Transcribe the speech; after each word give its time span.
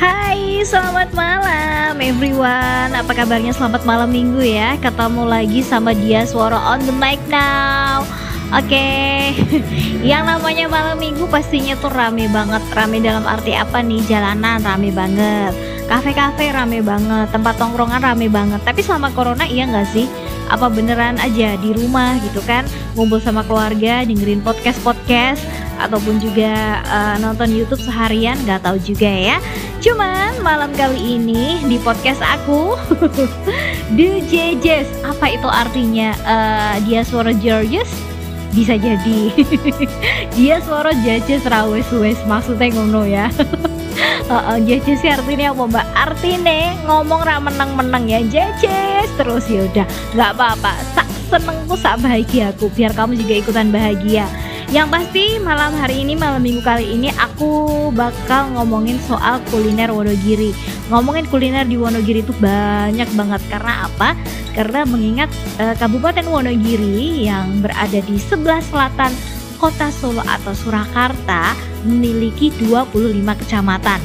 Hai, 0.00 0.64
selamat 0.64 1.12
malam 1.12 2.00
everyone. 2.00 2.96
Apa 2.96 3.12
kabarnya? 3.12 3.52
Selamat 3.52 3.84
malam 3.84 4.08
minggu 4.08 4.40
ya. 4.40 4.80
Ketemu 4.80 5.28
lagi 5.28 5.60
sama 5.60 5.92
dia 5.92 6.24
suara 6.24 6.56
on 6.56 6.80
the 6.88 6.94
mic 6.96 7.20
now. 7.28 8.00
Oke, 8.48 8.64
okay. 8.64 9.36
yang 10.16 10.24
namanya 10.24 10.72
malam 10.72 10.96
minggu 10.96 11.28
pastinya 11.28 11.76
tuh 11.76 11.92
rame 11.92 12.32
banget. 12.32 12.64
Rame 12.72 13.04
dalam 13.04 13.28
arti 13.28 13.52
apa 13.52 13.84
nih? 13.84 14.00
Jalanan 14.08 14.64
rame 14.64 14.88
banget. 14.88 15.52
Kafe-kafe 15.84 16.48
rame 16.48 16.80
banget. 16.80 17.28
Tempat 17.28 17.60
tongkrongan 17.60 18.00
rame 18.00 18.32
banget. 18.32 18.64
Tapi 18.64 18.80
selama 18.80 19.12
corona 19.12 19.44
iya 19.44 19.68
nggak 19.68 19.88
sih? 19.92 20.08
Apa 20.48 20.72
beneran 20.72 21.20
aja 21.20 21.60
di 21.60 21.76
rumah 21.76 22.16
gitu 22.24 22.40
kan? 22.48 22.64
Ngumpul 22.96 23.20
sama 23.20 23.44
keluarga, 23.44 24.00
dengerin 24.08 24.40
podcast-podcast 24.40 25.59
Ataupun 25.80 26.20
juga 26.20 26.84
uh, 26.84 27.16
nonton 27.18 27.50
Youtube 27.50 27.80
seharian 27.80 28.36
Gak 28.44 28.62
tahu 28.68 28.76
juga 28.80 29.08
ya. 29.08 29.36
Cuman 29.80 30.44
malam 30.44 30.70
kali 30.76 31.16
ini 31.16 31.64
di 31.64 31.80
podcast 31.80 32.20
aku 32.20 32.76
The 33.96 34.20
Jejes 34.28 34.88
Apa 35.02 35.32
itu 35.32 35.48
artinya? 35.48 36.12
Uh, 36.22 36.74
dia 36.84 37.00
suara 37.00 37.32
Georges? 37.32 38.10
bisa 38.50 38.74
jadi. 38.76 39.30
Dia 40.36 40.58
suara 40.62 40.90
jajes 41.06 41.46
rawes 41.46 41.86
wes 41.94 42.18
maksudnya 42.26 42.66
ngono 42.74 43.06
ya. 43.06 43.30
Uh, 44.30 44.54
uh, 44.54 44.58
jajes 44.62 45.02
artinya 45.06 45.54
apa 45.54 45.64
mbak? 45.66 45.86
Artinya 45.94 46.58
ngomong 46.86 47.20
ra 47.22 47.38
menang 47.42 48.06
ya. 48.06 48.22
Jajes 48.26 49.10
terus 49.18 49.46
ya 49.46 49.66
udah. 49.66 49.86
Nggak 50.14 50.28
apa 50.38 50.44
apa 50.58 50.72
sak 50.94 51.08
senengku 51.30 51.74
sak 51.78 52.02
bahagia 52.02 52.50
aku. 52.54 52.70
Biar 52.74 52.94
kamu 52.94 53.18
juga 53.18 53.34
ikutan 53.38 53.70
bahagia 53.70 54.26
yang 54.70 54.86
pasti 54.86 55.42
malam 55.42 55.74
hari 55.74 56.06
ini 56.06 56.14
malam 56.14 56.46
minggu 56.46 56.62
kali 56.62 56.94
ini 56.94 57.10
aku 57.18 57.90
bakal 57.90 58.54
ngomongin 58.54 59.02
soal 59.02 59.42
kuliner 59.50 59.90
Wonogiri. 59.90 60.54
Ngomongin 60.94 61.26
kuliner 61.26 61.66
di 61.66 61.74
Wonogiri 61.74 62.22
itu 62.22 62.30
banyak 62.38 63.10
banget 63.18 63.42
karena 63.50 63.90
apa? 63.90 64.14
Karena 64.54 64.86
mengingat 64.86 65.26
e, 65.58 65.74
Kabupaten 65.74 66.22
Wonogiri 66.22 67.26
yang 67.26 67.58
berada 67.66 67.98
di 67.98 68.14
sebelah 68.22 68.62
selatan 68.62 69.10
Kota 69.58 69.90
Solo 69.90 70.22
atau 70.22 70.54
Surakarta 70.54 71.58
memiliki 71.82 72.54
25 72.62 73.26
kecamatan. 73.42 73.98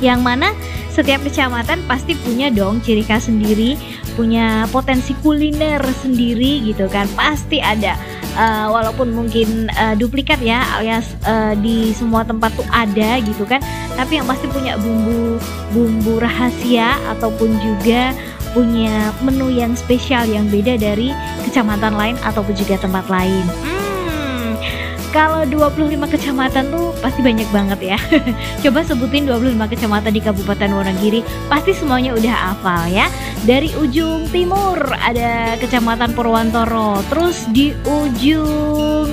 Yang 0.00 0.20
mana 0.24 0.48
setiap 0.88 1.20
kecamatan 1.28 1.84
pasti 1.84 2.16
punya 2.16 2.48
dong 2.48 2.80
ciri 2.80 3.04
khas 3.04 3.28
sendiri, 3.28 3.76
punya 4.16 4.64
potensi 4.72 5.12
kuliner 5.20 5.84
sendiri 6.00 6.64
gitu 6.72 6.88
kan. 6.88 7.04
Pasti 7.12 7.60
ada 7.60 8.00
uh, 8.36 8.68
walaupun 8.72 9.12
mungkin 9.12 9.68
uh, 9.76 9.94
duplikat 9.96 10.40
ya 10.40 10.64
alias 10.78 11.12
uh, 11.24 11.56
di 11.58 11.92
semua 11.96 12.24
tempat 12.24 12.52
tuh 12.56 12.66
ada 12.72 13.20
gitu 13.20 13.44
kan 13.44 13.60
tapi 13.96 14.20
yang 14.20 14.26
pasti 14.28 14.48
punya 14.48 14.76
bumbu 14.80 15.36
bumbu 15.72 16.20
rahasia 16.20 16.96
ataupun 17.16 17.56
juga 17.60 18.12
punya 18.52 19.10
menu 19.24 19.48
yang 19.48 19.72
spesial 19.72 20.28
yang 20.28 20.44
beda 20.52 20.76
dari 20.76 21.10
kecamatan 21.48 21.96
lain 21.96 22.16
ataupun 22.20 22.52
juga 22.52 22.76
tempat 22.76 23.08
lain. 23.08 23.44
Hmm, 23.64 24.60
kalau 25.08 25.48
25 25.48 25.96
kecamatan 26.04 26.68
tuh 26.68 26.91
pasti 27.02 27.20
banyak 27.20 27.50
banget 27.50 27.80
ya. 27.82 27.98
Coba 28.62 28.86
sebutin 28.86 29.26
25 29.26 29.58
kecamatan 29.58 30.12
di 30.14 30.22
Kabupaten 30.22 30.70
Wonogiri, 30.70 31.20
pasti 31.50 31.74
semuanya 31.74 32.14
udah 32.14 32.54
hafal 32.54 32.86
ya. 32.88 33.10
Dari 33.42 33.74
ujung 33.74 34.30
timur 34.30 34.78
ada 35.02 35.58
Kecamatan 35.58 36.14
Purwantoro, 36.14 37.02
terus 37.10 37.42
di 37.50 37.74
ujung 37.82 39.10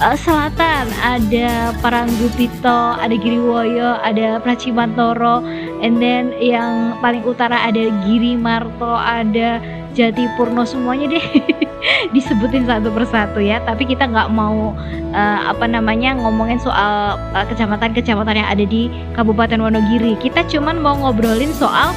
uh, 0.00 0.16
selatan 0.16 0.88
ada 1.04 1.76
Paranggupito, 1.84 2.96
ada 2.96 3.12
Giriwoyo, 3.12 4.00
ada 4.00 4.40
Pracimantoro, 4.40 5.44
and 5.84 6.00
then 6.00 6.32
yang 6.40 6.96
paling 7.04 7.20
utara 7.28 7.68
ada 7.68 7.92
Giri 8.08 8.32
Marto, 8.32 8.96
ada 8.96 9.60
Jati 9.96 10.28
Purno 10.36 10.68
semuanya 10.68 11.16
deh 11.16 11.24
disebutin 12.14 12.68
satu 12.68 12.92
persatu 12.92 13.40
ya 13.40 13.60
tapi 13.64 13.88
kita 13.88 14.06
nggak 14.08 14.28
mau 14.32 14.76
uh, 15.16 15.40
apa 15.48 15.64
namanya 15.64 16.16
ngomongin 16.16 16.60
soal 16.60 17.16
uh, 17.32 17.44
kecamatan-kecamatan 17.48 18.36
yang 18.36 18.48
ada 18.48 18.64
di 18.64 18.92
Kabupaten 19.16 19.60
Wonogiri. 19.60 20.18
Kita 20.20 20.44
cuman 20.46 20.80
mau 20.80 20.96
ngobrolin 21.00 21.52
soal 21.56 21.96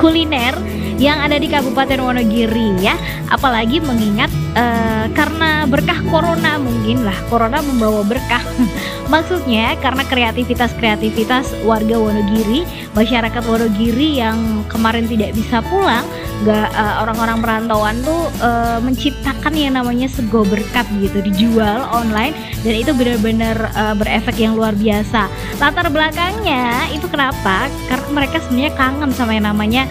kuliner 0.00 0.56
yang 0.96 1.18
ada 1.20 1.36
di 1.36 1.50
Kabupaten 1.50 2.00
Wonogiri 2.00 2.80
ya. 2.80 2.96
Apalagi 3.28 3.80
mengingat 3.80 4.28
uh, 4.56 5.08
karena 5.12 5.64
berkah 5.68 5.98
corona 6.08 6.60
mungkin 6.60 7.04
lah 7.04 7.16
corona 7.28 7.60
membawa 7.60 8.04
berkah. 8.04 8.42
Maksudnya 9.12 9.76
karena 9.84 10.06
kreativitas-kreativitas 10.08 11.52
warga 11.68 12.00
Wonogiri 12.00 12.64
masyarakat 12.96 13.42
Wonogiri 13.44 14.20
yang 14.20 14.64
kemarin 14.72 15.04
tidak 15.04 15.36
bisa 15.36 15.60
pulang 15.68 16.04
nggak 16.42 16.68
uh, 16.74 17.06
orang-orang 17.06 17.38
perantauan 17.38 17.96
tuh 18.02 18.26
uh, 18.42 18.82
menciptakan 18.82 19.54
yang 19.54 19.78
namanya 19.78 20.10
sego 20.10 20.42
berkat 20.42 20.84
gitu 20.98 21.22
dijual 21.22 21.86
online 21.94 22.34
dan 22.66 22.74
itu 22.74 22.90
benar-benar 22.90 23.56
uh, 23.78 23.94
berefek 23.94 24.42
yang 24.42 24.58
luar 24.58 24.74
biasa. 24.74 25.30
Latar 25.62 25.86
belakangnya 25.88 26.90
itu 26.90 27.06
kenapa? 27.06 27.70
Karena 27.86 28.08
mereka 28.10 28.42
sebenarnya 28.42 28.72
kangen 28.74 29.10
sama 29.14 29.38
yang 29.38 29.46
namanya 29.46 29.86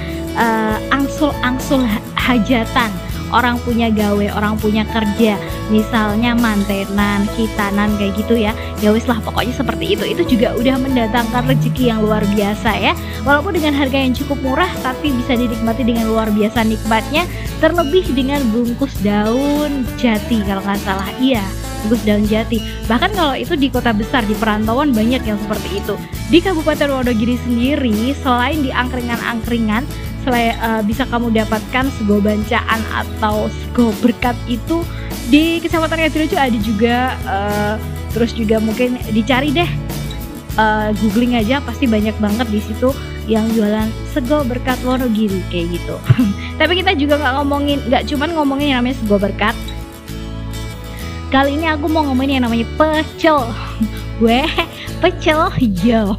angsul-angsul 0.91 1.83
uh, 1.83 1.99
hajatan 2.15 3.10
orang 3.31 3.57
punya 3.63 3.87
gawe, 3.91 4.27
orang 4.35 4.55
punya 4.59 4.83
kerja, 4.87 5.39
misalnya 5.71 6.35
mantenan, 6.35 7.25
hitanan 7.35 7.95
kayak 7.97 8.13
gitu 8.19 8.35
ya. 8.37 8.51
Ya 8.83 8.91
wis 8.91 9.07
lah 9.07 9.17
pokoknya 9.23 9.55
seperti 9.55 9.95
itu. 9.95 10.03
Itu 10.05 10.23
juga 10.27 10.53
udah 10.55 10.75
mendatangkan 10.79 11.47
rezeki 11.47 11.91
yang 11.91 11.99
luar 12.03 12.21
biasa 12.35 12.71
ya. 12.77 12.93
Walaupun 13.23 13.57
dengan 13.57 13.73
harga 13.77 13.97
yang 13.97 14.13
cukup 14.13 14.37
murah 14.43 14.69
tapi 14.83 15.15
bisa 15.15 15.33
dinikmati 15.37 15.87
dengan 15.87 16.11
luar 16.11 16.29
biasa 16.29 16.65
nikmatnya 16.67 17.25
terlebih 17.61 18.05
dengan 18.11 18.41
bungkus 18.49 18.93
daun 19.05 19.85
jati 19.97 20.43
kalau 20.43 20.61
nggak 20.65 20.81
salah. 20.81 21.07
Iya, 21.21 21.43
bungkus 21.85 22.03
daun 22.03 22.25
jati. 22.25 22.59
Bahkan 22.89 23.11
kalau 23.13 23.35
itu 23.37 23.53
di 23.55 23.69
kota 23.69 23.93
besar 23.93 24.25
di 24.25 24.35
perantauan 24.35 24.91
banyak 24.91 25.23
yang 25.23 25.39
seperti 25.39 25.79
itu. 25.79 25.95
Di 26.31 26.39
Kabupaten 26.39 26.89
Wonogiri 26.89 27.35
sendiri 27.43 28.15
selain 28.23 28.63
di 28.63 28.71
angkringan-angkringan 28.71 30.10
selain 30.21 30.53
uh, 30.61 30.81
bisa 30.85 31.03
kamu 31.09 31.33
dapatkan 31.33 31.89
sego 31.97 32.21
bancaan 32.21 32.81
atau 32.93 33.49
sego 33.49 33.89
berkat 33.99 34.37
itu 34.45 34.85
di 35.33 35.57
Kecamatan 35.63 36.05
Ngadirejo 36.05 36.37
ada 36.37 36.59
juga 36.61 37.15
uh, 37.25 37.75
terus 38.11 38.35
juga 38.35 38.59
mungkin 38.59 38.99
dicari 39.15 39.55
deh 39.55 39.69
uh, 40.59 40.91
googling 40.99 41.39
aja 41.39 41.63
pasti 41.63 41.87
banyak 41.87 42.15
banget 42.19 42.47
di 42.51 42.59
situ 42.59 42.91
yang 43.29 43.45
jualan 43.53 43.87
sego 44.11 44.41
berkat 44.43 44.81
Wonogiri 44.81 45.39
kayak 45.53 45.77
gitu. 45.77 45.95
Tapi 46.59 46.81
kita 46.81 46.97
juga 46.97 47.21
nggak 47.21 47.33
ngomongin 47.41 47.77
nggak 47.87 48.03
cuman 48.09 48.29
ngomongin 48.33 48.67
yang 48.73 48.79
namanya 48.81 48.97
sego 48.97 49.17
berkat. 49.21 49.55
Kali 51.31 51.55
ini 51.55 51.69
aku 51.71 51.87
mau 51.87 52.03
ngomongin 52.03 52.41
yang 52.41 52.45
namanya 52.49 52.67
pecel. 52.75 53.47
Gue 54.19 54.43
pecel. 55.01 55.49
Yo 55.83 56.13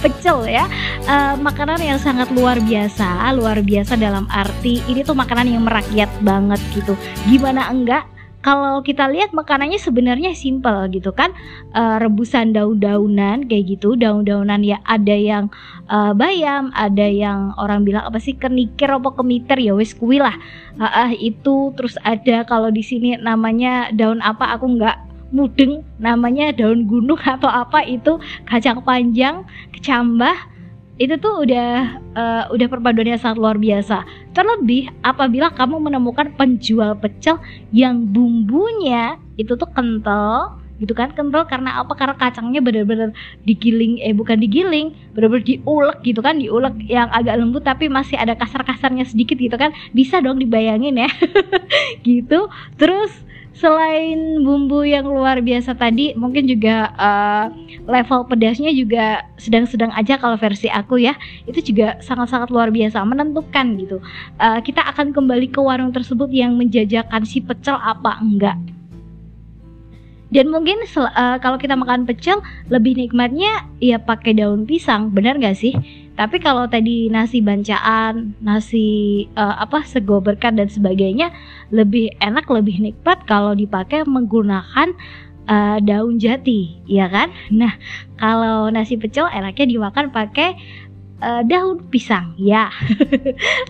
pecel 0.00 0.48
ya. 0.48 0.64
Uh, 1.04 1.36
makanan 1.38 1.78
yang 1.84 2.00
sangat 2.00 2.32
luar 2.32 2.58
biasa 2.58 3.30
luar 3.36 3.60
biasa 3.60 3.94
dalam 4.00 4.24
arti 4.32 4.80
ini 4.88 5.04
tuh 5.04 5.14
makanan 5.14 5.52
yang 5.52 5.62
merakyat 5.68 6.08
banget 6.24 6.58
gitu. 6.72 6.96
Gimana 7.28 7.68
enggak? 7.68 8.08
Kalau 8.42 8.82
kita 8.82 9.06
lihat 9.06 9.30
makanannya 9.30 9.78
sebenarnya 9.78 10.34
simple 10.34 10.90
gitu 10.90 11.14
kan. 11.14 11.30
Uh, 11.70 12.02
rebusan 12.02 12.50
daun-daunan 12.50 13.46
kayak 13.46 13.78
gitu. 13.78 13.94
Daun-daunan 13.94 14.66
ya 14.66 14.82
ada 14.82 15.14
yang 15.14 15.46
uh, 15.86 16.10
bayam 16.10 16.74
ada 16.74 17.06
yang 17.06 17.54
orang 17.54 17.86
bilang 17.86 18.02
apa 18.02 18.18
sih 18.18 18.34
kenikir 18.34 18.90
apa 18.90 19.14
kemiter 19.14 19.62
ya 19.62 19.78
wes 19.78 19.94
kuwi 19.94 20.18
lah. 20.18 20.34
Uh, 20.74 21.06
uh, 21.06 21.10
itu. 21.14 21.70
Terus 21.78 21.94
ada 22.02 22.42
kalau 22.42 22.74
di 22.74 22.82
sini 22.82 23.14
namanya 23.14 23.94
daun 23.94 24.18
apa 24.18 24.58
aku 24.58 24.74
nggak 24.74 25.11
mudeng 25.32 25.82
namanya 25.96 26.52
daun 26.52 26.84
gunung 26.84 27.18
atau 27.34 27.48
apa 27.48 27.82
itu 27.88 28.20
kacang 28.46 28.84
panjang 28.84 29.42
kecambah 29.74 30.52
itu 31.00 31.18
tuh 31.18 31.42
udah 31.42 31.98
uh, 32.14 32.44
udah 32.54 32.66
perpaduannya 32.68 33.16
sangat 33.16 33.40
luar 33.40 33.56
biasa. 33.56 34.04
Terlebih 34.36 34.92
apabila 35.02 35.50
kamu 35.50 35.80
menemukan 35.80 36.30
penjual 36.36 36.94
pecel 37.00 37.40
yang 37.72 38.06
bumbunya 38.06 39.16
itu 39.40 39.56
tuh 39.56 39.66
kental 39.72 40.62
gitu 40.78 40.92
kan? 40.92 41.10
Kental 41.16 41.48
karena 41.48 41.80
apa? 41.80 41.96
Karena 41.96 42.14
kacangnya 42.14 42.60
benar-benar 42.60 43.16
digiling 43.48 44.04
eh 44.04 44.12
bukan 44.12 44.36
digiling 44.36 44.92
benar-benar 45.16 45.42
diulek 45.42 45.98
gitu 46.06 46.20
kan? 46.20 46.36
Diulek 46.38 46.76
yang 46.86 47.08
agak 47.08 47.40
lembut 47.40 47.64
tapi 47.64 47.88
masih 47.88 48.20
ada 48.20 48.36
kasar-kasarnya 48.36 49.08
sedikit 49.08 49.40
gitu 49.40 49.56
kan? 49.58 49.72
Bisa 49.96 50.20
dong 50.20 50.38
dibayangin 50.38 51.02
ya. 51.02 51.10
Gitu. 52.06 52.46
Terus 52.76 53.10
selain 53.52 54.40
bumbu 54.40 54.82
yang 54.82 55.04
luar 55.04 55.38
biasa 55.44 55.76
tadi 55.76 56.16
mungkin 56.16 56.48
juga 56.48 56.90
uh, 56.96 57.46
level 57.84 58.24
pedasnya 58.26 58.72
juga 58.72 59.22
sedang-sedang 59.36 59.92
aja 59.92 60.16
kalau 60.16 60.40
versi 60.40 60.72
aku 60.72 60.98
ya. 60.98 61.12
Itu 61.44 61.60
juga 61.60 62.00
sangat-sangat 62.00 62.48
luar 62.48 62.72
biasa 62.72 63.04
menentukan 63.04 63.76
gitu. 63.76 64.00
Uh, 64.40 64.58
kita 64.64 64.80
akan 64.88 65.12
kembali 65.12 65.52
ke 65.52 65.60
warung 65.60 65.92
tersebut 65.92 66.32
yang 66.32 66.56
menjajakan 66.56 67.22
si 67.28 67.44
pecel 67.44 67.76
apa 67.78 68.18
enggak. 68.24 68.56
Dan 70.32 70.48
mungkin 70.48 70.80
uh, 70.96 71.36
kalau 71.44 71.60
kita 71.60 71.76
makan 71.76 72.08
pecel 72.08 72.40
lebih 72.72 72.96
nikmatnya 72.96 73.68
ya 73.84 74.00
pakai 74.00 74.32
daun 74.32 74.64
pisang 74.64 75.12
benar 75.12 75.36
nggak 75.36 75.52
sih 75.52 75.76
tapi 76.12 76.36
kalau 76.44 76.68
tadi 76.68 77.08
nasi 77.08 77.40
bancaan, 77.40 78.36
nasi 78.44 79.24
uh, 79.32 79.64
apa 79.64 79.80
sego 79.88 80.20
berkat 80.20 80.54
dan 80.60 80.68
sebagainya 80.68 81.32
lebih 81.72 82.12
enak, 82.20 82.44
lebih 82.52 82.78
nikmat 82.84 83.24
kalau 83.24 83.56
dipakai 83.56 84.04
menggunakan 84.04 84.92
uh, 85.48 85.78
daun 85.80 86.20
jati, 86.20 86.76
ya 86.84 87.08
kan? 87.08 87.32
Nah, 87.48 87.72
kalau 88.20 88.68
nasi 88.68 89.00
pecel 89.00 89.24
enaknya 89.32 89.72
dimakan 89.72 90.12
pakai 90.12 90.54
uh, 91.22 91.42
daun 91.46 91.86
pisang 91.88 92.34
ya. 92.36 92.68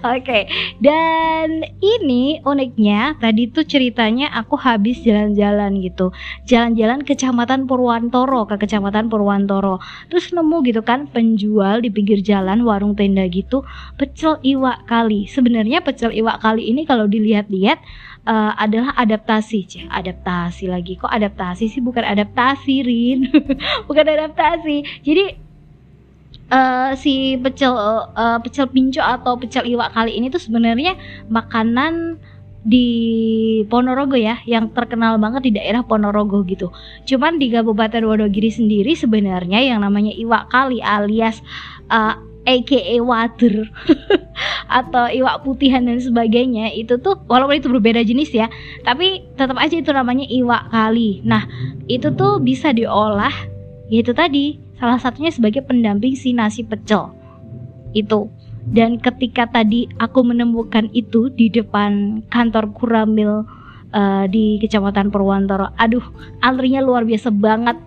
Oke. 0.02 0.24
Okay. 0.24 0.42
Dan 0.80 1.62
ini 1.78 2.40
uniknya 2.42 3.20
tadi 3.20 3.52
tuh 3.52 3.68
ceritanya 3.68 4.32
aku 4.32 4.56
habis 4.56 5.04
jalan-jalan 5.04 5.78
gitu. 5.84 6.10
Jalan-jalan 6.48 7.04
ke 7.04 7.12
Kecamatan 7.12 7.68
Purwantoro, 7.68 8.48
ke 8.48 8.56
Kecamatan 8.56 9.12
Purwantoro. 9.12 9.78
Terus 10.08 10.32
nemu 10.32 10.64
gitu 10.64 10.80
kan 10.80 11.04
penjual 11.12 11.84
di 11.84 11.92
pinggir 11.92 12.24
jalan 12.24 12.64
warung 12.64 12.96
tenda 12.96 13.28
gitu 13.28 13.62
pecel 14.00 14.40
iwak 14.40 14.88
kali. 14.88 15.28
Sebenarnya 15.28 15.84
pecel 15.84 16.10
iwak 16.16 16.40
kali 16.40 16.72
ini 16.72 16.88
kalau 16.88 17.04
dilihat-lihat 17.04 17.78
uh, 18.26 18.56
adalah 18.56 18.96
adaptasi, 18.96 19.58
Cih. 19.68 19.84
adaptasi 19.92 20.72
lagi. 20.72 20.96
Kok 20.96 21.12
adaptasi 21.12 21.68
sih 21.68 21.84
bukan 21.84 22.02
adaptasi, 22.02 22.74
Rin. 22.80 23.28
bukan 23.88 24.06
adaptasi. 24.08 25.04
Jadi 25.04 25.51
uh, 26.52 26.92
si 26.94 27.40
pecel 27.40 27.72
uh, 27.72 28.38
pecel 28.44 28.68
pinco 28.68 29.00
atau 29.00 29.40
pecel 29.40 29.64
iwak 29.64 29.96
kali 29.96 30.20
ini 30.20 30.28
tuh 30.28 30.38
sebenarnya 30.38 31.00
makanan 31.32 32.20
di 32.62 32.86
Ponorogo 33.66 34.14
ya 34.14 34.38
yang 34.46 34.70
terkenal 34.70 35.18
banget 35.18 35.50
di 35.50 35.52
daerah 35.58 35.82
Ponorogo 35.82 36.46
gitu. 36.46 36.70
Cuman 37.08 37.42
di 37.42 37.50
Kabupaten 37.50 38.06
Wonogiri 38.06 38.54
sendiri 38.54 38.94
sebenarnya 38.94 39.58
yang 39.58 39.82
namanya 39.82 40.14
iwak 40.14 40.46
kali 40.46 40.78
alias 40.78 41.42
uh, 41.90 42.14
aka 42.42 42.98
water 43.02 43.70
atau 44.78 45.04
iwak 45.10 45.46
putihan 45.46 45.86
dan 45.86 45.98
sebagainya 46.02 46.74
itu 46.74 46.98
tuh 46.98 47.22
walaupun 47.30 47.58
itu 47.58 47.68
berbeda 47.70 48.02
jenis 48.02 48.34
ya 48.34 48.50
tapi 48.82 49.22
tetap 49.38 49.54
aja 49.62 49.78
itu 49.78 49.90
namanya 49.94 50.26
iwak 50.26 50.66
kali 50.74 51.22
nah 51.22 51.46
itu 51.86 52.10
tuh 52.18 52.42
bisa 52.42 52.74
diolah 52.74 53.30
yaitu 53.92 54.10
tadi 54.10 54.58
salah 54.82 54.98
satunya 54.98 55.30
sebagai 55.30 55.62
pendamping 55.62 56.18
si 56.18 56.34
nasi 56.34 56.66
pecel. 56.66 57.14
Itu. 57.94 58.34
Dan 58.66 58.98
ketika 58.98 59.46
tadi 59.46 59.86
aku 60.02 60.26
menemukan 60.26 60.90
itu 60.90 61.30
di 61.30 61.46
depan 61.46 62.22
kantor 62.26 62.74
Kuramil 62.74 63.46
uh, 63.94 64.26
di 64.26 64.58
Kecamatan 64.58 65.10
Purwantoro 65.10 65.70
aduh 65.78 66.02
antrinya 66.42 66.82
luar 66.82 67.06
biasa 67.06 67.30
banget. 67.30 67.78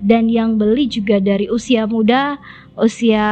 Dan 0.00 0.32
yang 0.32 0.56
beli 0.56 0.88
juga 0.88 1.20
dari 1.20 1.52
usia 1.52 1.84
muda 1.84 2.40
usia 2.78 3.26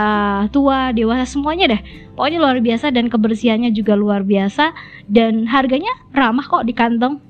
tua 0.53 0.93
dewasa 0.93 1.25
semuanya 1.25 1.73
deh. 1.73 1.83
Pokoknya 2.19 2.39
luar 2.43 2.59
biasa 2.61 2.93
dan 2.93 3.09
kebersihannya 3.09 3.73
juga 3.73 3.97
luar 3.97 4.27
biasa. 4.27 4.77
Dan 5.09 5.49
harganya 5.49 5.95
ramah 6.13 6.45
kok 6.45 6.67
di 6.69 6.75
kantong 6.77 7.23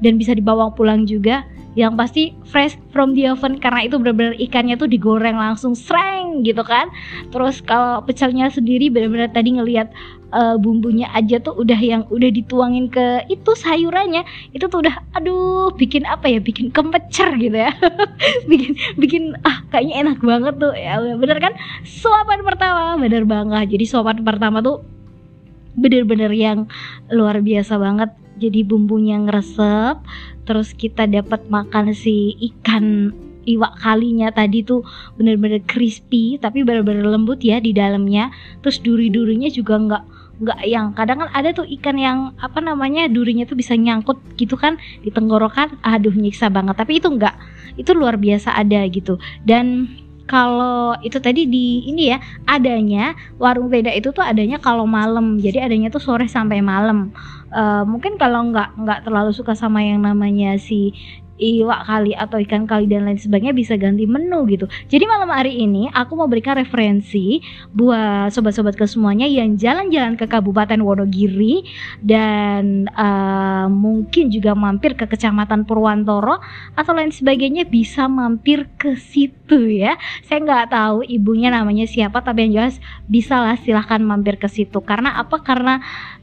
dan 0.00 0.16
bisa 0.16 0.32
dibawa 0.36 0.72
pulang 0.72 1.04
juga 1.04 1.44
yang 1.78 1.94
pasti 1.94 2.34
fresh 2.50 2.74
from 2.90 3.14
the 3.14 3.30
oven 3.30 3.62
karena 3.62 3.86
itu 3.86 3.94
benar-benar 3.94 4.34
ikannya 4.42 4.74
tuh 4.74 4.90
digoreng 4.90 5.38
langsung 5.38 5.78
sreng 5.78 6.42
gitu 6.42 6.66
kan. 6.66 6.90
Terus 7.30 7.62
kalau 7.62 8.02
pecelnya 8.02 8.50
sendiri 8.50 8.90
benar-benar 8.90 9.30
tadi 9.30 9.54
ngelihat 9.54 9.86
uh, 10.34 10.58
bumbunya 10.58 11.06
aja 11.14 11.38
tuh 11.38 11.54
udah 11.62 11.78
yang 11.78 12.02
udah 12.10 12.30
dituangin 12.34 12.90
ke 12.90 13.22
itu 13.30 13.54
sayurannya 13.54 14.26
itu 14.50 14.66
tuh 14.66 14.82
udah 14.82 14.98
aduh 15.14 15.70
bikin 15.78 16.02
apa 16.10 16.26
ya 16.26 16.42
bikin 16.42 16.74
kemecer 16.74 17.38
gitu 17.38 17.54
ya. 17.54 17.70
Bikin 18.50 18.74
bikin 18.98 19.22
ah 19.46 19.62
kayaknya 19.70 20.10
enak 20.10 20.18
banget 20.26 20.54
tuh. 20.58 20.74
Ya 20.74 20.98
bener 20.98 21.38
kan? 21.38 21.54
Suapan 21.86 22.42
pertama 22.42 22.98
bener 22.98 23.22
banget. 23.22 23.78
Jadi 23.78 23.84
suapan 23.86 24.26
pertama 24.26 24.58
tuh 24.58 24.82
bener-bener 25.78 26.34
yang 26.34 26.66
luar 27.14 27.38
biasa 27.38 27.78
banget 27.78 28.10
jadi 28.40 28.64
bumbunya 28.64 29.20
ngeresep 29.20 30.00
terus 30.48 30.72
kita 30.72 31.04
dapat 31.04 31.44
makan 31.52 31.92
si 31.92 32.34
ikan 32.40 33.12
iwak 33.48 33.80
kalinya 33.80 34.28
tadi 34.30 34.62
tuh 34.62 34.84
bener-bener 35.16 35.64
crispy 35.64 36.36
tapi 36.36 36.62
bener-bener 36.62 37.06
lembut 37.06 37.40
ya 37.40 37.58
di 37.62 37.72
dalamnya. 37.72 38.28
Terus 38.60 38.80
duri-durinya 38.82 39.48
juga 39.48 39.74
nggak 39.80 40.04
nggak 40.40 40.60
yang 40.64 40.96
kadang 40.96 41.20
kan 41.20 41.30
ada 41.36 41.52
tuh 41.52 41.68
ikan 41.68 42.00
yang 42.00 42.18
apa 42.40 42.64
namanya 42.64 43.04
durinya 43.12 43.44
tuh 43.44 43.60
bisa 43.60 43.76
nyangkut 43.76 44.16
gitu 44.40 44.56
kan 44.56 44.80
di 45.04 45.12
tenggorokan 45.12 45.76
aduh 45.84 46.12
nyiksa 46.12 46.48
banget. 46.52 46.76
Tapi 46.76 47.00
itu 47.00 47.08
nggak 47.08 47.36
itu 47.80 47.90
luar 47.96 48.20
biasa 48.20 48.56
ada 48.56 48.84
gitu. 48.88 49.16
Dan 49.44 49.88
kalau 50.30 50.94
itu 51.02 51.18
tadi 51.18 51.50
di 51.50 51.90
ini 51.90 52.14
ya 52.14 52.22
adanya 52.46 53.18
warung 53.42 53.66
tenda 53.66 53.90
itu 53.90 54.14
tuh 54.14 54.22
adanya 54.22 54.62
kalau 54.62 54.86
malam. 54.86 55.42
Jadi 55.42 55.58
adanya 55.58 55.90
tuh 55.90 55.98
sore 55.98 56.30
sampai 56.30 56.62
malam 56.62 57.10
uh, 57.52 57.84
mungkin 57.86 58.16
kalau 58.16 58.50
nggak 58.50 58.78
nggak 58.78 59.00
terlalu 59.06 59.30
suka 59.34 59.54
sama 59.54 59.82
yang 59.82 60.02
namanya 60.02 60.56
si 60.58 60.94
iwak 61.40 61.88
kali 61.88 62.12
atau 62.12 62.36
ikan 62.44 62.68
kali 62.68 62.84
dan 62.84 63.08
lain 63.08 63.16
sebagainya 63.16 63.56
bisa 63.56 63.74
ganti 63.80 64.04
menu 64.04 64.44
gitu. 64.46 64.68
Jadi 64.92 65.08
malam 65.08 65.32
hari 65.32 65.56
ini 65.56 65.88
aku 65.90 66.14
mau 66.14 66.28
berikan 66.28 66.60
referensi 66.60 67.40
buat 67.72 68.30
sobat-sobat 68.30 68.76
ke 68.76 68.84
semuanya 68.84 69.24
yang 69.24 69.56
jalan-jalan 69.56 70.20
ke 70.20 70.28
Kabupaten 70.28 70.78
Wonogiri 70.84 71.64
dan 72.04 72.86
uh, 72.92 73.66
mungkin 73.72 74.28
juga 74.28 74.52
mampir 74.52 74.94
ke 74.94 75.08
Kecamatan 75.08 75.64
Purwantoro 75.64 76.38
atau 76.76 76.92
lain 76.92 77.10
sebagainya 77.10 77.64
bisa 77.64 78.06
mampir 78.06 78.68
ke 78.76 78.94
situ 79.00 79.80
ya. 79.80 79.96
Saya 80.28 80.44
nggak 80.44 80.70
tahu 80.70 81.08
ibunya 81.08 81.48
namanya 81.48 81.88
siapa 81.88 82.20
tapi 82.20 82.46
yang 82.46 82.62
jelas 82.62 82.76
bisa 83.08 83.40
lah 83.40 83.56
silahkan 83.56 83.98
mampir 84.04 84.36
ke 84.36 84.46
situ. 84.46 84.84
Karena 84.84 85.16
apa? 85.16 85.40
Karena 85.40 85.80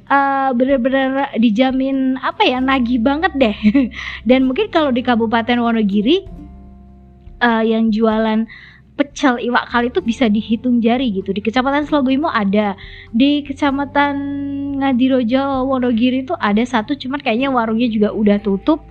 uh, 0.08 0.50
bener-bener 0.56 1.32
dijamin 1.38 2.18
apa 2.20 2.44
ya 2.44 2.60
nagih 2.64 3.00
banget 3.00 3.32
deh. 3.36 3.58
Dan 4.30 4.48
mungkin 4.48 4.72
kalau 4.72 4.92
di 4.92 5.04
Kabupaten 5.04 5.60
Wonogiri 5.60 6.28
uh, 7.44 7.64
yang 7.64 7.92
jualan 7.94 8.48
pecel 8.98 9.38
iwak 9.38 9.70
kali 9.70 9.94
itu 9.94 10.02
bisa 10.02 10.26
dihitung 10.26 10.82
jari 10.82 11.14
gitu. 11.14 11.30
Di 11.30 11.46
kecamatan 11.46 11.86
Slogoimo 11.86 12.34
ada. 12.34 12.74
Di 13.14 13.46
kecamatan 13.46 14.16
Ngadirojo 14.82 15.70
Wonogiri 15.70 16.26
itu 16.26 16.34
ada 16.34 16.66
satu 16.66 16.98
cuman 16.98 17.22
kayaknya 17.22 17.54
warungnya 17.54 17.88
juga 17.88 18.10
udah 18.12 18.42
tutup 18.42 18.82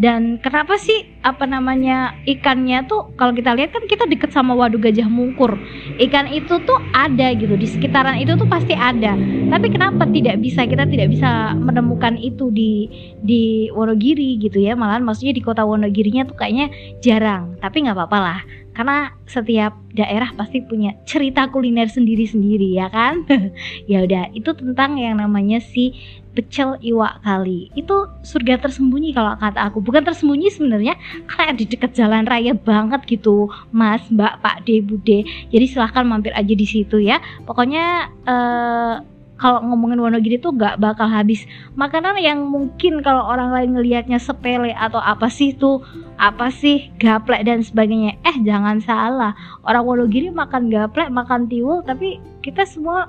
dan 0.00 0.40
kenapa 0.40 0.80
sih 0.80 1.04
apa 1.20 1.44
namanya 1.44 2.16
ikannya 2.24 2.88
tuh 2.88 3.12
kalau 3.20 3.36
kita 3.36 3.52
lihat 3.52 3.76
kan 3.76 3.84
kita 3.84 4.08
deket 4.08 4.32
sama 4.32 4.56
waduk 4.56 4.88
gajah 4.88 5.04
mungkur. 5.04 5.60
Ikan 6.00 6.32
itu 6.32 6.56
tuh 6.64 6.80
ada 6.96 7.36
gitu 7.36 7.52
di 7.60 7.68
sekitaran 7.68 8.16
itu 8.16 8.32
tuh 8.40 8.48
pasti 8.48 8.72
ada. 8.72 9.12
Tapi 9.52 9.66
kenapa 9.68 10.08
tidak 10.08 10.40
bisa 10.40 10.64
kita 10.64 10.88
tidak 10.88 11.12
bisa 11.12 11.52
menemukan 11.52 12.16
itu 12.16 12.48
di 12.48 12.88
di 13.20 13.68
Wonogiri 13.76 14.40
gitu 14.40 14.64
ya 14.64 14.72
malahan 14.72 15.04
maksudnya 15.04 15.36
di 15.36 15.44
kota 15.44 15.68
Wonogirinya 15.68 16.24
tuh 16.24 16.40
kayaknya 16.40 16.72
jarang. 17.04 17.60
Tapi 17.60 17.84
nggak 17.84 17.96
apa-apa 18.00 18.18
lah 18.24 18.40
karena 18.74 19.10
setiap 19.26 19.74
daerah 19.92 20.30
pasti 20.38 20.62
punya 20.62 20.94
cerita 21.02 21.50
kuliner 21.50 21.90
sendiri-sendiri 21.90 22.78
ya 22.78 22.86
kan? 22.90 23.26
Ya 23.90 24.06
udah 24.06 24.30
itu 24.36 24.54
tentang 24.54 24.98
yang 24.98 25.18
namanya 25.18 25.58
si 25.58 25.94
pecel 26.30 26.78
iwak 26.78 27.18
kali. 27.26 27.74
Itu 27.74 28.06
surga 28.22 28.62
tersembunyi 28.62 29.10
kalau 29.10 29.34
kata 29.34 29.66
aku. 29.66 29.82
Bukan 29.82 30.06
tersembunyi 30.06 30.48
sebenarnya 30.54 30.94
kayak 31.26 31.58
di 31.58 31.64
dekat 31.66 31.98
jalan 31.98 32.22
raya 32.26 32.54
banget 32.54 33.02
gitu 33.10 33.50
mas 33.74 34.06
mbak 34.08 34.38
pak 34.38 34.62
de 34.62 34.78
bude 34.78 35.26
jadi 35.50 35.66
silahkan 35.66 36.06
mampir 36.06 36.30
aja 36.32 36.54
di 36.54 36.66
situ 36.66 37.02
ya. 37.02 37.18
Pokoknya 37.42 38.10
uh, 38.30 39.02
kalau 39.40 39.64
ngomongin 39.64 40.04
Wonogiri 40.04 40.36
tuh 40.36 40.52
gak 40.52 40.76
bakal 40.76 41.08
habis. 41.08 41.48
Makanan 41.72 42.20
yang 42.20 42.44
mungkin 42.44 43.00
kalau 43.00 43.24
orang 43.24 43.56
lain 43.56 43.72
ngelihatnya 43.72 44.20
sepele 44.20 44.76
atau 44.76 45.00
apa 45.00 45.32
sih 45.32 45.56
tuh 45.56 45.80
apa 46.20 46.52
sih 46.52 46.92
gaplek 47.00 47.48
dan 47.48 47.64
sebagainya 47.64 48.20
eh 48.28 48.36
jangan 48.44 48.84
salah. 48.84 49.32
Orang 49.64 49.88
Wonogiri 49.88 50.28
makan 50.28 50.68
gaplek 50.68 51.08
makan 51.08 51.48
tiwul 51.48 51.80
tapi 51.80 52.20
kita 52.44 52.68
semua 52.68 53.08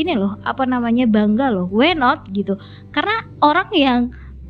ini 0.00 0.16
loh 0.16 0.40
apa 0.48 0.64
namanya 0.64 1.04
bangga 1.04 1.52
loh. 1.52 1.68
Why 1.68 1.92
not? 1.92 2.24
Gitu. 2.32 2.56
Karena 2.96 3.28
orang 3.44 3.68
yang 3.76 4.00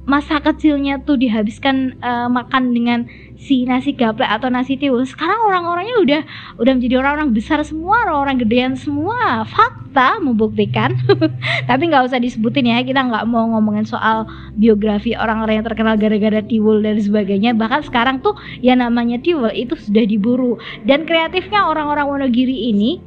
masa 0.07 0.39
kecilnya 0.39 1.03
tuh 1.03 1.19
dihabiskan 1.19 1.99
uh, 1.99 2.31
makan 2.31 2.71
dengan 2.71 3.11
si 3.35 3.67
nasi 3.67 3.91
gaplek 3.91 4.31
atau 4.31 4.47
nasi 4.47 4.79
tiwul. 4.79 5.03
Sekarang 5.03 5.43
orang-orangnya 5.51 5.97
udah 5.99 6.21
udah 6.63 6.73
menjadi 6.79 7.03
orang-orang 7.03 7.35
besar 7.35 7.59
semua 7.67 8.07
orang-orang 8.07 8.39
gedean 8.47 8.73
semua. 8.79 9.43
Fakta 9.43 10.23
membuktikan 10.23 10.95
tapi 11.71 11.83
nggak 11.91 12.07
usah 12.07 12.23
disebutin 12.23 12.71
ya 12.71 12.87
kita 12.87 13.03
nggak 13.03 13.27
mau 13.27 13.51
ngomongin 13.51 13.83
soal 13.83 14.31
biografi 14.55 15.19
orang-orang 15.19 15.61
yang 15.61 15.67
terkenal 15.67 15.99
gara-gara 15.99 16.41
tiwul 16.41 16.79
dan 16.81 17.03
sebagainya. 17.03 17.59
Bahkan 17.59 17.91
sekarang 17.91 18.23
tuh 18.23 18.39
yang 18.63 18.79
namanya 18.79 19.19
tiwul 19.19 19.51
itu 19.51 19.75
sudah 19.75 20.07
diburu. 20.07 20.55
Dan 20.87 21.03
kreatifnya 21.03 21.67
orang-orang 21.67 22.07
Wonogiri 22.07 22.71
ini 22.71 23.03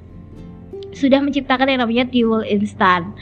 sudah 0.92 1.24
menciptakan 1.24 1.72
yang 1.72 1.80
namanya 1.80 2.12
tiwul 2.12 2.44
instan. 2.44 3.16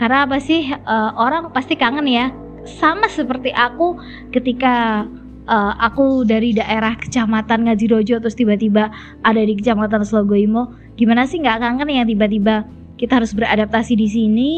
Karena 0.00 0.24
apa 0.24 0.40
sih? 0.40 0.72
Uh, 0.88 1.12
orang 1.18 1.52
pasti 1.52 1.76
kangen 1.76 2.08
ya 2.08 2.32
sama 2.76 3.08
seperti 3.08 3.48
aku 3.56 3.96
ketika 4.28 5.08
uh, 5.48 5.74
aku 5.80 6.22
dari 6.28 6.52
daerah 6.52 6.94
kecamatan 6.94 7.66
Ngadirojo 7.66 8.20
terus 8.20 8.36
tiba-tiba 8.36 8.92
ada 9.24 9.40
di 9.40 9.56
kecamatan 9.56 10.04
Slogoimo. 10.04 10.76
Gimana 11.00 11.24
sih 11.24 11.40
nggak 11.40 11.58
kangen 11.64 11.88
ya 11.88 12.04
tiba-tiba 12.04 12.68
kita 13.00 13.22
harus 13.22 13.32
beradaptasi 13.32 13.94
di 13.96 14.08
sini 14.10 14.52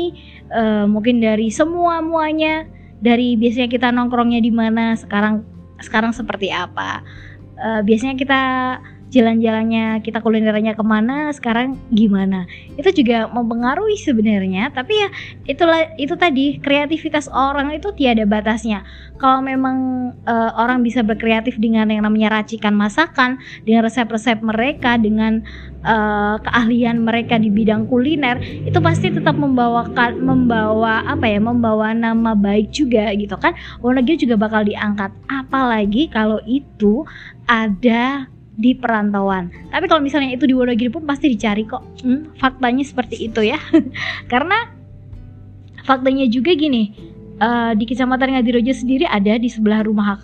uh, 0.51 0.89
mungkin 0.91 1.23
dari 1.23 1.53
semua 1.53 2.03
muanya 2.03 2.67
dari 3.01 3.37
biasanya 3.39 3.69
kita 3.71 3.89
nongkrongnya 3.95 4.41
di 4.43 4.53
mana 4.53 4.99
sekarang 4.99 5.47
sekarang 5.81 6.13
seperti 6.13 6.51
apa. 6.51 7.07
Uh, 7.61 7.81
biasanya 7.85 8.17
kita 8.17 8.43
jalan-jalannya 9.11 10.01
kita 10.07 10.23
kulinernya 10.23 10.79
ke 10.79 10.85
mana 10.87 11.35
sekarang 11.35 11.77
gimana. 11.91 12.47
Itu 12.79 12.95
juga 12.95 13.27
mempengaruhi 13.29 13.99
sebenarnya 13.99 14.71
tapi 14.71 14.95
ya 14.97 15.09
itulah 15.51 15.91
itu 15.99 16.15
tadi 16.15 16.57
kreativitas 16.63 17.27
orang 17.31 17.75
itu 17.75 17.91
tiada 17.93 18.23
batasnya. 18.25 18.87
Kalau 19.21 19.45
memang 19.45 19.77
uh, 20.25 20.51
orang 20.57 20.81
bisa 20.81 21.05
berkreatif 21.05 21.61
dengan 21.61 21.93
yang 21.93 22.09
namanya 22.09 22.41
racikan 22.41 22.73
masakan 22.73 23.37
dengan 23.69 23.85
resep-resep 23.85 24.41
mereka 24.41 24.97
dengan 24.97 25.45
uh, 25.85 26.41
keahlian 26.41 27.05
mereka 27.05 27.37
di 27.37 27.53
bidang 27.53 27.85
kuliner 27.85 28.41
itu 28.41 28.81
pasti 28.81 29.13
tetap 29.13 29.37
membawa 29.37 29.85
membawa 30.17 31.05
apa 31.05 31.29
ya 31.29 31.37
membawa 31.37 31.93
nama 31.93 32.33
baik 32.33 32.73
juga 32.73 33.13
gitu 33.13 33.37
kan. 33.37 33.53
Wonogiri 33.85 34.25
juga 34.25 34.41
bakal 34.41 34.65
diangkat. 34.65 35.13
Apalagi 35.29 36.09
kalau 36.09 36.41
itu 36.49 37.05
ada 37.45 38.31
di 38.61 38.77
perantauan. 38.77 39.49
Tapi 39.73 39.89
kalau 39.89 40.05
misalnya 40.05 40.37
itu 40.37 40.45
di 40.45 40.53
Wonogiri 40.53 40.93
pun 40.93 41.09
pasti 41.09 41.33
dicari 41.33 41.65
kok. 41.65 41.81
Hmm, 42.05 42.37
faktanya 42.37 42.85
seperti 42.85 43.25
itu 43.25 43.41
ya. 43.41 43.57
Karena 44.33 44.69
faktanya 45.89 46.29
juga 46.29 46.53
gini, 46.53 46.93
uh, 47.41 47.73
di 47.73 47.89
Kecamatan 47.89 48.37
Ngadirojo 48.37 48.77
sendiri 48.77 49.09
ada 49.09 49.41
di 49.41 49.49
sebelah 49.49 49.81
rumah 49.81 50.21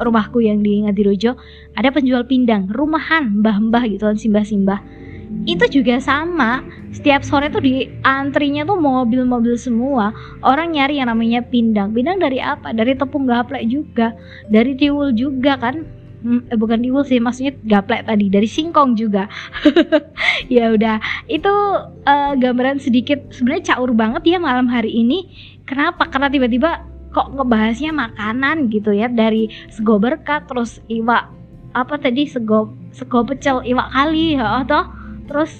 rumahku 0.00 0.40
yang 0.40 0.64
di 0.64 0.86
Ngadirojo 0.86 1.36
ada 1.76 1.90
penjual 1.92 2.24
pindang, 2.24 2.70
rumahan 2.70 3.42
mbah-mbah 3.42 3.84
gitu 3.90 4.06
kan 4.06 4.16
simbah-simbah. 4.16 4.80
Itu 5.46 5.66
juga 5.70 6.02
sama. 6.02 6.62
Setiap 6.90 7.22
sore 7.22 7.54
tuh 7.54 7.62
di 7.62 7.86
antrinya 8.02 8.66
tuh 8.66 8.74
mobil-mobil 8.82 9.54
semua. 9.54 10.10
Orang 10.42 10.74
nyari 10.74 10.98
yang 10.98 11.06
namanya 11.06 11.38
pindang. 11.46 11.94
Pindang 11.94 12.18
dari 12.18 12.42
apa? 12.42 12.74
Dari 12.74 12.98
tepung 12.98 13.30
gaplek 13.30 13.62
juga, 13.70 14.10
dari 14.50 14.74
tiwul 14.74 15.14
juga 15.14 15.54
kan 15.54 15.86
hmm, 16.22 16.52
eh, 16.52 16.58
bukan 16.58 16.80
tiwul 16.80 17.04
sih 17.04 17.18
maksudnya 17.20 17.56
gaplek 17.64 18.06
tadi 18.06 18.26
dari 18.28 18.48
singkong 18.48 18.96
juga. 18.96 19.28
Ya 20.50 20.72
udah 20.72 20.98
itu 21.30 21.52
uh, 22.08 22.32
gambaran 22.34 22.80
sedikit. 22.80 23.30
Sebenarnya 23.30 23.74
caur 23.74 23.92
banget 23.94 24.22
ya 24.26 24.38
malam 24.40 24.66
hari 24.66 24.90
ini. 24.90 25.30
Kenapa? 25.68 26.08
Karena 26.10 26.32
tiba-tiba 26.32 26.82
kok 27.14 27.34
ngebahasnya 27.36 27.94
makanan 27.94 28.70
gitu 28.72 28.90
ya 28.90 29.06
dari 29.06 29.50
sego 29.70 29.98
berkat 29.98 30.46
terus 30.46 30.78
iwak 30.86 31.26
apa 31.74 31.94
tadi 31.98 32.26
sego 32.26 32.70
sego 32.90 33.22
pecel 33.22 33.62
iwak 33.62 33.94
kali 33.94 34.34
ya 34.34 34.64
toh. 34.66 34.90
Terus 35.30 35.52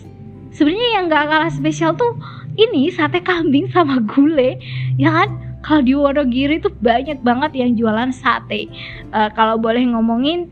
sebenarnya 0.50 0.88
yang 0.98 1.04
nggak 1.06 1.24
kalah 1.28 1.52
spesial 1.52 1.94
tuh 1.94 2.18
ini 2.58 2.90
sate 2.90 3.22
kambing 3.22 3.70
sama 3.70 4.02
gulai 4.02 4.58
ya 4.98 5.12
kan 5.12 5.49
kalau 5.60 5.84
di 5.84 5.92
Wonogiri 5.92 6.60
itu 6.60 6.72
banyak 6.80 7.20
banget 7.20 7.52
yang 7.56 7.76
jualan 7.76 8.10
sate. 8.16 8.68
Uh, 9.12 9.28
kalau 9.36 9.60
boleh 9.60 9.84
ngomongin 9.84 10.48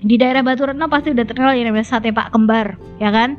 di 0.00 0.16
daerah 0.16 0.40
Batu 0.40 0.64
Retno 0.64 0.88
pasti 0.88 1.12
udah 1.12 1.26
terkenal 1.26 1.52
yang 1.58 1.74
namanya 1.74 1.98
sate 1.98 2.14
Pak 2.14 2.32
Kembar, 2.32 2.78
ya 3.02 3.10
kan? 3.12 3.36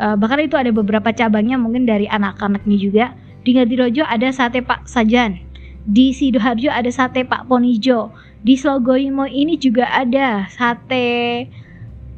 Uh, 0.00 0.16
bahkan 0.16 0.40
itu 0.40 0.56
ada 0.56 0.72
beberapa 0.72 1.12
cabangnya 1.12 1.60
mungkin 1.60 1.84
dari 1.84 2.08
anak-anaknya 2.08 2.76
juga. 2.80 3.06
Di 3.44 3.56
Ngadirojo 3.56 4.04
ada 4.08 4.28
sate 4.32 4.64
Pak 4.64 4.88
Sajan. 4.88 5.36
Di 5.84 6.12
Sidoarjo 6.12 6.72
ada 6.72 6.88
sate 6.92 7.24
Pak 7.24 7.48
Ponijo. 7.48 8.12
Di 8.40 8.56
Slogoimo 8.56 9.28
ini 9.28 9.60
juga 9.60 9.88
ada 9.92 10.48
sate 10.48 11.44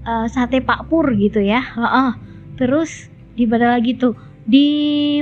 uh, 0.06 0.26
sate 0.30 0.62
Pak 0.62 0.86
Pur 0.86 1.10
gitu 1.18 1.42
ya. 1.42 1.62
Uh 1.74 1.82
-uh. 1.82 2.10
Terus 2.58 3.10
di 3.34 3.46
mana 3.46 3.74
lagi 3.74 3.98
tuh? 3.98 4.14
Di 4.42 4.66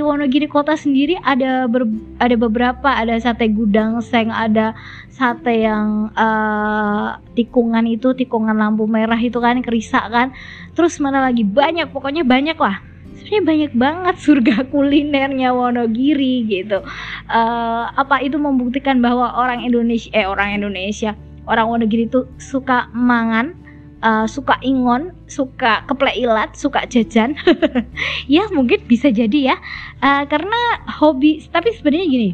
Wonogiri 0.01 0.49
kota 0.49 0.73
sendiri 0.73 1.13
ada 1.21 1.69
ber, 1.69 1.85
ada 2.17 2.33
beberapa 2.33 2.89
ada 2.89 3.13
sate 3.21 3.53
gudang 3.53 4.01
seng 4.01 4.33
ada 4.33 4.73
sate 5.13 5.61
yang 5.61 6.09
uh, 6.17 7.21
tikungan 7.37 7.85
itu 7.85 8.17
tikungan 8.17 8.57
lampu 8.57 8.89
merah 8.89 9.19
itu 9.21 9.37
kan 9.37 9.61
kerisak 9.61 10.09
kan. 10.09 10.33
Terus 10.73 10.97
mana 10.97 11.21
lagi? 11.21 11.45
Banyak 11.45 11.93
pokoknya 11.93 12.25
banyak 12.25 12.57
lah. 12.57 12.81
Sebenarnya 13.21 13.41
banyak 13.45 13.71
banget 13.77 14.15
surga 14.17 14.55
kulinernya 14.73 15.53
Wonogiri 15.53 16.49
gitu. 16.49 16.81
Uh, 17.29 17.85
apa 17.93 18.25
itu 18.25 18.41
membuktikan 18.41 18.97
bahwa 19.05 19.37
orang 19.37 19.61
Indonesia 19.61 20.09
eh 20.17 20.25
orang 20.25 20.57
Indonesia 20.57 21.13
orang 21.45 21.69
Wonogiri 21.69 22.09
itu 22.09 22.25
suka 22.41 22.89
mangan 22.89 23.60
uh, 24.01 24.25
suka 24.27 24.57
ingon, 24.65 25.13
suka 25.29 25.85
keplek 25.87 26.17
ilat, 26.17 26.53
suka 26.57 26.83
jajan, 26.89 27.37
ya 28.27 28.45
mungkin 28.51 28.83
bisa 28.85 29.09
jadi 29.13 29.53
ya, 29.53 29.55
uh, 30.01 30.23
karena 30.27 30.83
hobi. 30.99 31.41
Tapi 31.49 31.73
sebenarnya 31.73 32.07
gini, 32.09 32.29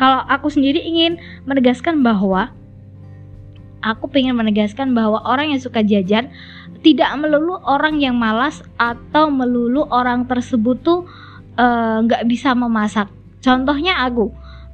kalau 0.00 0.24
aku 0.26 0.48
sendiri 0.48 0.80
ingin 0.80 1.20
menegaskan 1.44 2.00
bahwa 2.00 2.50
aku 3.82 4.06
pengen 4.08 4.38
menegaskan 4.38 4.94
bahwa 4.94 5.20
orang 5.26 5.52
yang 5.52 5.60
suka 5.60 5.82
jajan 5.82 6.30
tidak 6.82 7.10
melulu 7.18 7.62
orang 7.62 8.02
yang 8.02 8.18
malas 8.18 8.62
atau 8.78 9.30
melulu 9.30 9.86
orang 9.90 10.26
tersebut 10.26 10.82
tuh 10.82 11.06
eh, 11.54 11.96
nggak 12.02 12.22
uh, 12.22 12.28
bisa 12.28 12.54
memasak. 12.58 13.06
Contohnya 13.42 14.02
aku, 14.02 14.30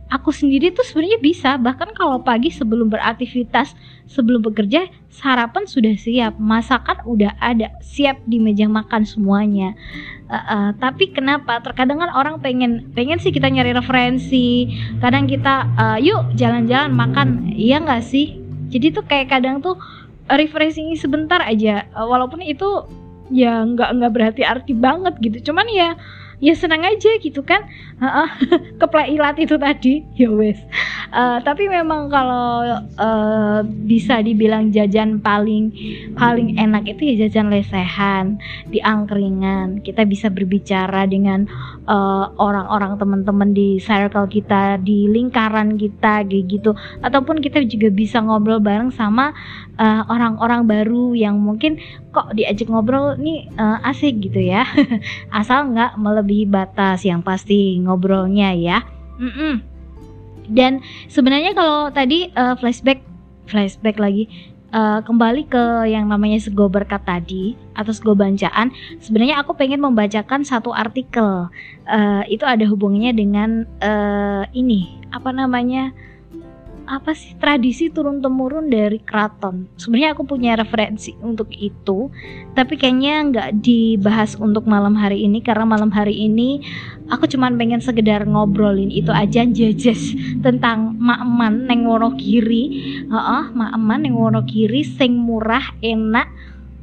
aku 0.09 0.33
sendiri 0.33 0.73
tuh 0.73 0.85
sebenarnya 0.85 1.21
bisa. 1.21 1.51
Bahkan 1.61 1.95
kalau 1.97 2.21
pagi 2.25 2.49
sebelum 2.49 2.89
beraktivitas 2.89 3.77
sebelum 4.09 4.41
bekerja 4.41 4.89
sarapan 5.13 5.69
sudah 5.69 5.95
siap. 5.95 6.37
Masakan 6.41 7.05
udah 7.05 7.37
ada 7.39 7.73
siap 7.85 8.21
di 8.25 8.41
meja 8.41 8.67
makan 8.67 9.05
semuanya. 9.05 9.77
Uh, 10.29 10.37
uh, 10.37 10.69
tapi 10.77 11.13
kenapa? 11.13 11.61
Terkadang 11.61 12.05
kan 12.05 12.11
orang 12.13 12.41
pengen 12.41 12.93
pengen 12.93 13.21
sih 13.21 13.33
kita 13.33 13.49
nyari 13.49 13.77
referensi. 13.77 14.69
Kadang 15.01 15.29
kita 15.29 15.69
uh, 15.77 15.99
yuk 16.01 16.37
jalan-jalan 16.37 16.93
makan. 16.93 17.53
Iya 17.53 17.85
nggak 17.85 18.05
sih? 18.05 18.41
Jadi 18.69 18.93
tuh 18.93 19.05
kayak 19.05 19.33
kadang 19.33 19.61
tuh 19.61 19.77
refreshing 20.29 20.93
sebentar 20.97 21.41
aja. 21.45 21.89
Uh, 21.93 22.09
walaupun 22.09 22.41
itu 22.45 22.89
ya 23.29 23.61
nggak 23.65 24.01
nggak 24.01 24.13
berarti 24.13 24.43
arti 24.45 24.73
banget 24.73 25.17
gitu. 25.21 25.53
Cuman 25.53 25.69
ya 25.69 25.97
ya 26.39 26.55
senang 26.55 26.87
aja 26.87 27.11
gitu 27.19 27.43
kan. 27.43 27.67
Uh, 27.99 28.31
ilat 29.11 29.37
itu 29.39 29.59
tadi. 29.59 30.07
Ya 30.15 30.31
wes. 30.31 30.59
Uh, 31.11 31.43
tapi 31.43 31.67
memang 31.67 32.11
kalau 32.11 32.63
uh, 32.99 33.61
bisa 33.65 34.23
dibilang 34.23 34.71
jajan 34.71 35.19
paling 35.19 35.73
paling 36.15 36.59
enak 36.59 36.87
itu 36.87 37.15
ya 37.15 37.27
jajan 37.27 37.51
lesehan 37.51 38.39
di 38.71 38.79
angkringan. 38.83 39.83
Kita 39.83 40.07
bisa 40.07 40.31
berbicara 40.31 41.07
dengan 41.11 41.47
orang-orang 42.37 42.93
uh, 42.95 42.99
teman-teman 43.01 43.57
di 43.57 43.81
circle 43.81 44.29
kita 44.29 44.77
di 44.85 45.09
lingkaran 45.09 45.81
kita 45.81 46.23
kayak 46.29 46.45
gitu. 46.49 46.77
Ataupun 47.01 47.41
kita 47.41 47.65
juga 47.65 47.89
bisa 47.89 48.21
ngobrol 48.21 48.61
bareng 48.61 48.93
sama 48.93 49.33
orang-orang 50.13 50.63
uh, 50.65 50.69
baru 50.69 51.17
yang 51.17 51.41
mungkin 51.41 51.81
kok 52.13 52.37
diajak 52.37 52.69
ngobrol 52.69 53.17
nih 53.17 53.49
uh, 53.57 53.81
asik 53.89 54.21
gitu 54.21 54.39
ya. 54.39 54.69
Asal 55.41 55.73
nggak 55.73 55.97
melebihi 55.97 56.45
batas 56.45 57.09
yang 57.09 57.25
pasti 57.25 57.81
ngobrolnya 57.81 58.53
ya. 58.53 58.85
Mm 59.19 59.33
-mm. 59.35 59.55
dan 60.49 60.81
sebenarnya 61.11 61.53
kalau 61.53 61.91
tadi 61.93 62.31
uh, 62.33 62.57
flashback 62.57 63.05
flashback 63.51 63.99
lagi 63.99 64.31
uh, 64.73 65.01
kembali 65.05 65.49
ke 65.49 65.89
yang 65.89 66.09
namanya 66.09 66.39
sego 66.41 66.69
berkat 66.69 67.03
tadi 67.05 67.57
atau 67.73 67.93
sego 67.95 68.13
bancaan 68.13 68.73
sebenarnya 69.01 69.41
aku 69.41 69.55
pengen 69.55 69.81
membacakan 69.83 70.45
satu 70.45 70.75
artikel. 70.75 71.49
Uh, 71.89 72.23
itu 72.29 72.45
ada 72.45 72.69
hubungannya 72.69 73.17
dengan 73.17 73.65
uh, 73.81 74.45
ini 74.53 75.01
apa 75.09 75.33
namanya 75.33 75.97
apa 76.89 77.13
sih 77.13 77.37
tradisi 77.37 77.93
turun 77.93 78.25
temurun 78.25 78.73
dari 78.73 78.97
keraton 79.05 79.69
sebenarnya 79.77 80.17
aku 80.17 80.25
punya 80.25 80.57
referensi 80.57 81.13
untuk 81.21 81.53
itu 81.53 82.09
tapi 82.57 82.81
kayaknya 82.81 83.15
nggak 83.29 83.51
dibahas 83.61 84.41
untuk 84.41 84.65
malam 84.65 84.97
hari 84.97 85.29
ini 85.29 85.45
karena 85.45 85.69
malam 85.69 85.93
hari 85.93 86.17
ini 86.17 86.65
aku 87.13 87.29
cuman 87.29 87.61
pengen 87.61 87.85
sekedar 87.85 88.25
ngobrolin 88.25 88.89
itu 88.89 89.13
aja 89.13 89.45
jajes 89.45 90.17
tentang 90.41 90.97
makman 90.97 91.69
neng 91.69 91.85
Wonogiri 91.85 92.65
-uh, 93.13 93.53
makman 93.53 94.09
neng 94.09 94.17
Wonogiri 94.17 94.81
sing 94.81 95.13
murah 95.13 95.77
enak 95.85 96.33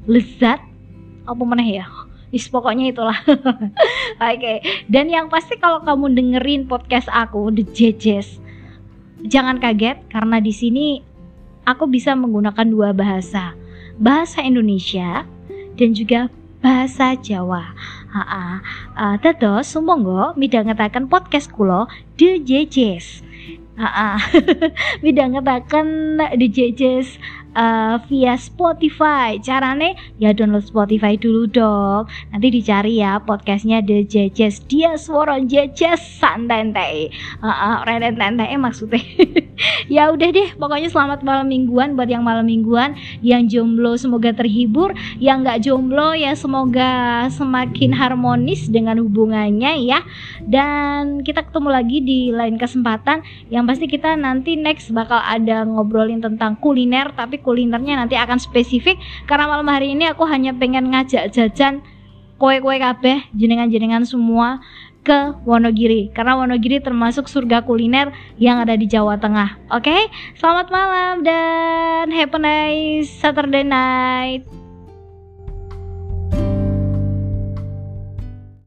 lezat 0.05 0.61
apa 1.25 1.41
mana 1.41 1.65
ya 1.65 1.89
Is, 2.35 2.51
pokoknya 2.51 2.91
itulah. 2.91 3.15
Oke. 3.31 3.71
okay. 4.19 4.57
Dan 4.91 5.07
yang 5.07 5.31
pasti 5.31 5.55
kalau 5.55 5.79
kamu 5.87 6.11
dengerin 6.19 6.67
podcast 6.67 7.07
aku 7.07 7.47
The 7.47 7.63
Jejes, 7.71 8.43
Jangan 9.25 9.57
kaget 9.57 10.05
karena 10.13 10.37
di 10.37 10.53
sini 10.53 11.01
aku 11.65 11.89
bisa 11.89 12.13
menggunakan 12.13 12.67
dua 12.69 12.93
bahasa. 12.93 13.57
Bahasa 13.97 14.45
Indonesia 14.45 15.25
dan 15.75 15.89
juga 15.97 16.29
bahasa 16.61 17.17
Jawa. 17.17 17.73
Uh, 18.15 19.19
tetos 19.19 19.75
sumonggo 19.75 20.31
midhangetaken 20.39 21.11
podcast 21.11 21.51
kulo 21.51 21.89
The 22.15 22.39
JJs. 22.41 23.07
Ah, 23.75 24.15
midhangetaken 25.03 26.15
di 26.39 26.47
JJ's 26.47 27.19
uh, 27.55 27.95
via 28.11 28.35
Spotify. 28.35 29.39
Carane 29.39 29.95
ya 30.19 30.35
download 30.35 30.67
Spotify 30.67 31.15
dulu 31.15 31.47
dong. 31.47 32.05
Nanti 32.29 32.51
dicari 32.51 32.99
ya 33.01 33.17
podcastnya 33.23 33.79
The 33.81 34.03
Jejes 34.05 34.61
Dia 34.67 34.99
Suara 34.99 35.39
Jejes 35.39 36.03
Santente. 36.19 37.09
Uh, 37.39 37.47
uh, 37.47 37.75
Tente 37.87 38.45
maksudnya. 38.59 39.01
ya 39.95 40.11
udah 40.11 40.29
deh, 40.29 40.49
pokoknya 40.59 40.91
selamat 40.91 41.23
malam 41.23 41.47
mingguan 41.47 41.95
buat 41.95 42.11
yang 42.11 42.27
malam 42.27 42.45
mingguan. 42.45 42.93
Yang 43.23 43.57
jomblo 43.57 43.95
semoga 43.95 44.35
terhibur, 44.35 44.91
yang 45.17 45.47
nggak 45.47 45.63
jomblo 45.63 46.11
ya 46.13 46.35
semoga 46.35 47.25
semakin 47.31 47.95
harmonis 47.95 48.67
dengan 48.67 48.99
hubungannya 48.99 49.79
ya. 49.87 50.03
Dan 50.43 51.23
kita 51.23 51.47
ketemu 51.47 51.69
lagi 51.71 51.97
di 52.03 52.19
lain 52.35 52.59
kesempatan. 52.59 53.23
Yang 53.47 53.63
pasti 53.71 53.85
kita 53.87 54.19
nanti 54.19 54.59
next 54.59 54.91
bakal 54.91 55.21
ada 55.23 55.63
ngobrolin 55.63 56.19
tentang 56.19 56.59
kuliner 56.59 57.13
tapi 57.15 57.44
kulinernya 57.45 58.01
nanti 58.01 58.17
akan 58.17 58.41
spesifik 58.41 58.97
karena 59.29 59.45
malam 59.45 59.69
hari 59.69 59.93
ini 59.93 60.09
aku 60.09 60.25
hanya 60.25 60.57
pengen 60.57 60.89
ngajak 60.89 61.29
jajan 61.29 61.85
kue-kue 62.41 62.81
kabeh 62.81 63.23
jenengan-jenengan 63.37 64.03
semua 64.03 64.59
ke 65.05 65.37
Wonogiri 65.45 66.09
karena 66.17 66.33
Wonogiri 66.33 66.81
termasuk 66.81 67.29
surga 67.29 67.61
kuliner 67.61 68.09
yang 68.41 68.57
ada 68.57 68.73
di 68.73 68.89
Jawa 68.89 69.21
Tengah. 69.21 69.69
Oke, 69.69 69.93
okay? 69.93 70.01
selamat 70.41 70.73
malam 70.73 71.21
dan 71.21 72.09
have 72.09 72.33
a 72.33 72.41
nice 72.41 73.13
Saturday 73.13 73.61
night. 73.61 74.64